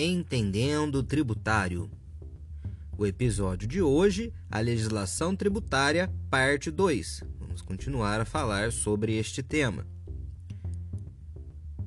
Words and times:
Entendendo 0.00 1.02
Tributário. 1.02 1.90
O 2.96 3.04
episódio 3.04 3.66
de 3.66 3.82
hoje, 3.82 4.32
a 4.48 4.60
legislação 4.60 5.34
tributária, 5.34 6.08
parte 6.30 6.70
2. 6.70 7.24
Vamos 7.40 7.62
continuar 7.62 8.20
a 8.20 8.24
falar 8.24 8.70
sobre 8.70 9.16
este 9.16 9.42
tema. 9.42 9.84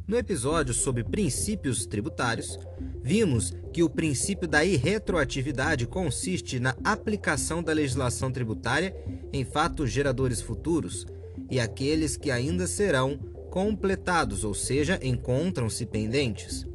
No 0.05 0.17
episódio 0.17 0.73
sobre 0.73 1.05
princípios 1.05 1.85
tributários, 1.85 2.59
vimos 3.01 3.53
que 3.71 3.81
o 3.81 3.89
princípio 3.89 4.45
da 4.45 4.65
irretroatividade 4.65 5.87
consiste 5.87 6.59
na 6.59 6.75
aplicação 6.83 7.63
da 7.63 7.71
legislação 7.71 8.29
tributária 8.29 8.93
em 9.31 9.45
fatos 9.45 9.89
geradores 9.89 10.41
futuros 10.41 11.05
e 11.49 11.61
aqueles 11.61 12.17
que 12.17 12.29
ainda 12.29 12.67
serão 12.67 13.17
completados, 13.49 14.43
ou 14.43 14.53
seja, 14.53 14.99
encontram-se 15.01 15.85
pendentes. 15.85 16.69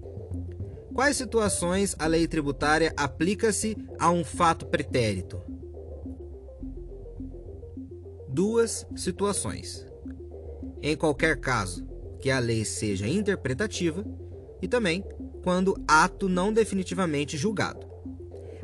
Quais 0.96 1.18
situações 1.18 1.94
a 1.98 2.06
lei 2.06 2.26
tributária 2.26 2.90
aplica-se 2.96 3.76
a 3.98 4.10
um 4.10 4.24
fato 4.24 4.64
pretérito? 4.64 5.42
Duas 8.26 8.86
situações. 8.96 9.86
Em 10.80 10.96
qualquer 10.96 11.38
caso, 11.38 11.86
que 12.18 12.30
a 12.30 12.38
lei 12.38 12.64
seja 12.64 13.06
interpretativa 13.06 14.06
e 14.62 14.66
também 14.66 15.04
quando 15.44 15.76
ato 15.86 16.30
não 16.30 16.50
definitivamente 16.50 17.36
julgado. 17.36 17.86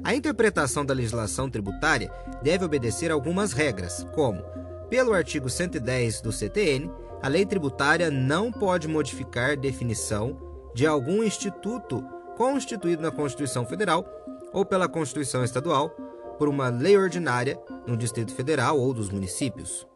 A 0.03 0.15
interpretação 0.15 0.87
da 0.87 0.95
legislação 0.95 1.51
tributária 1.51 2.11
deve 2.43 2.65
obedecer 2.65 3.11
algumas 3.11 3.53
regras, 3.53 4.07
como, 4.15 4.43
pelo 4.89 5.13
artigo 5.13 5.51
110 5.51 6.23
do 6.23 6.33
CTN, 6.33 6.91
a 7.21 7.29
lei 7.29 7.45
tributária 7.45 8.11
não 8.11 8.51
pode 8.51 8.89
modificar 8.89 9.55
definição 9.55 10.71
de 10.75 10.87
algum 10.87 11.23
instituto 11.23 12.03
constituído 12.37 13.03
na 13.03 13.11
Constituição 13.11 13.65
Federal 13.67 14.05
ou 14.53 14.65
pela 14.65 14.89
Constituição 14.89 15.45
Estadual, 15.45 15.91
por 16.39 16.49
uma 16.49 16.69
lei 16.69 16.97
ordinária 16.97 17.59
no 17.87 17.97
Distrito 17.97 18.35
Federal 18.35 18.79
ou 18.79 18.93
dos 18.93 19.09
municípios. 19.11 19.87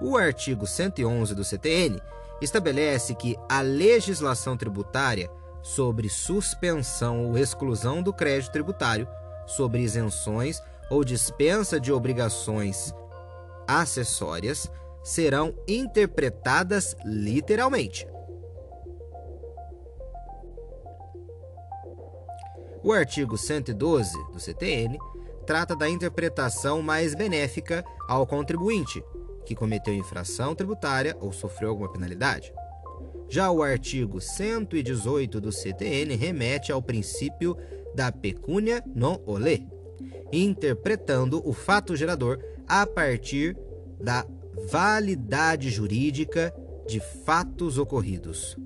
O 0.00 0.16
artigo 0.16 0.66
111 0.66 1.34
do 1.34 1.44
CTN 1.44 2.00
estabelece 2.40 3.14
que 3.14 3.36
a 3.48 3.60
legislação 3.60 4.56
tributária 4.56 5.28
sobre 5.60 6.08
suspensão 6.08 7.26
ou 7.26 7.36
exclusão 7.36 8.02
do 8.02 8.12
crédito 8.12 8.52
tributário, 8.52 9.08
sobre 9.44 9.80
isenções 9.80 10.62
ou 10.88 11.04
dispensa 11.04 11.80
de 11.80 11.92
obrigações 11.92 12.94
acessórias 13.66 14.70
serão 15.02 15.54
interpretadas 15.66 16.96
literalmente. 17.04 18.06
O 22.82 22.92
artigo 22.92 23.36
112 23.36 24.12
do 24.32 24.38
CTN 24.38 24.98
trata 25.44 25.74
da 25.74 25.88
interpretação 25.88 26.80
mais 26.80 27.14
benéfica 27.14 27.84
ao 28.08 28.26
contribuinte, 28.26 29.02
que 29.44 29.54
cometeu 29.54 29.94
infração 29.94 30.54
tributária 30.54 31.16
ou 31.20 31.32
sofreu 31.32 31.70
alguma 31.70 31.90
penalidade. 31.90 32.52
Já 33.28 33.50
o 33.50 33.62
artigo 33.62 34.20
118 34.20 35.40
do 35.40 35.50
CTN 35.50 36.14
remete 36.14 36.70
ao 36.70 36.80
princípio 36.80 37.56
da 37.94 38.12
pecúnia 38.12 38.82
non 38.94 39.20
olé, 39.26 39.60
interpretando 40.32 41.42
o 41.46 41.52
fato 41.52 41.96
gerador 41.96 42.38
a 42.66 42.86
partir 42.86 43.56
da 44.00 44.24
validade 44.70 45.68
jurídica 45.70 46.54
de 46.86 47.00
fatos 47.00 47.76
ocorridos. 47.76 48.56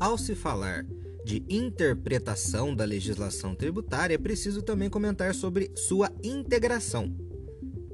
Ao 0.00 0.16
se 0.16 0.34
falar 0.34 0.86
de 1.26 1.44
interpretação 1.46 2.74
da 2.74 2.86
legislação 2.86 3.54
tributária, 3.54 4.14
é 4.14 4.18
preciso 4.18 4.62
também 4.62 4.88
comentar 4.88 5.34
sobre 5.34 5.70
sua 5.76 6.10
integração. 6.24 7.14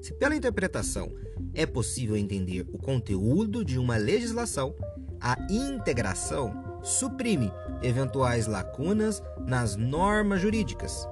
Se 0.01 0.15
pela 0.15 0.37
interpretação 0.37 1.13
é 1.53 1.67
possível 1.67 2.17
entender 2.17 2.65
o 2.73 2.79
conteúdo 2.79 3.65
de 3.65 3.77
uma 3.77 3.97
legislação, 3.97 4.73
a 5.21 5.37
integração 5.51 6.81
suprime 6.81 7.51
eventuais 7.83 8.47
lacunas 8.47 9.21
nas 9.45 9.75
normas 9.75 10.41
jurídicas. 10.41 11.09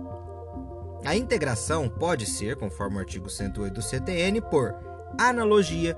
A 1.05 1.17
integração 1.17 1.89
pode 1.89 2.25
ser, 2.25 2.55
conforme 2.55 2.99
o 2.99 3.01
artigo 3.01 3.29
108 3.29 3.75
do 3.75 3.83
CTN, 3.83 4.41
por 4.43 4.73
analogia, 5.19 5.97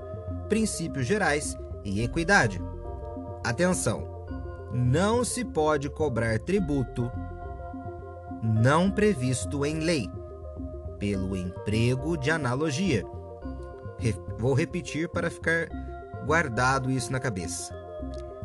princípios 0.49 1.05
gerais 1.05 1.55
e 1.85 2.01
equidade. 2.01 2.59
Atenção! 3.43 4.16
Não 4.71 5.23
se 5.23 5.45
pode 5.45 5.89
cobrar 5.89 6.39
tributo 6.39 7.11
não 8.43 8.91
previsto 8.91 9.65
em 9.65 9.79
lei, 9.79 10.09
pelo 10.99 11.35
emprego 11.35 12.17
de 12.17 12.31
analogia. 12.31 13.03
Vou 14.37 14.53
repetir 14.53 15.09
para 15.09 15.29
ficar 15.29 15.67
guardado 16.25 16.91
isso 16.91 17.11
na 17.11 17.19
cabeça. 17.19 17.75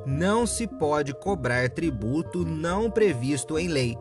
Não 0.07 0.47
se 0.47 0.67
pode 0.67 1.15
cobrar 1.15 1.69
tributo 1.71 2.45
não 2.45 2.91
previsto 2.91 3.59
em 3.59 3.69
lei, 3.69 3.97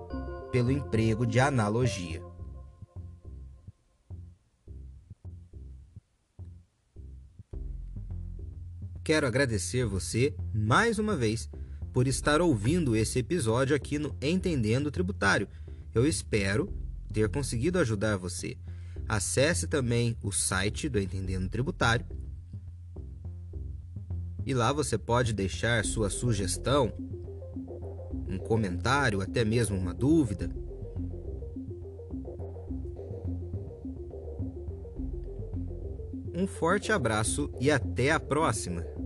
pelo 0.51 0.71
emprego 0.71 1.25
de 1.25 1.39
analogia. 1.39 2.21
Quero 9.03 9.27
agradecer 9.27 9.85
você 9.85 10.35
mais 10.53 10.97
uma 10.97 11.15
vez 11.15 11.49
por 11.93 12.07
estar 12.07 12.41
ouvindo 12.41 12.95
esse 12.95 13.19
episódio 13.19 13.75
aqui 13.75 13.99
no 13.99 14.15
Entendendo 14.21 14.91
Tributário. 14.91 15.47
Eu 15.93 16.07
espero 16.07 16.71
ter 17.11 17.29
conseguido 17.29 17.79
ajudar 17.79 18.17
você. 18.17 18.57
Acesse 19.07 19.67
também 19.67 20.15
o 20.23 20.31
site 20.31 20.87
do 20.87 20.99
Entendendo 20.99 21.49
Tributário. 21.49 22.05
E 24.45 24.53
lá 24.53 24.71
você 24.71 24.97
pode 24.97 25.33
deixar 25.33 25.83
sua 25.85 26.09
sugestão, 26.09 26.93
um 28.27 28.37
comentário, 28.37 29.21
até 29.21 29.43
mesmo 29.43 29.77
uma 29.77 29.93
dúvida. 29.93 30.49
Um 36.33 36.47
forte 36.47 36.91
abraço 36.91 37.51
e 37.59 37.69
até 37.69 38.11
a 38.11 38.19
próxima! 38.19 39.00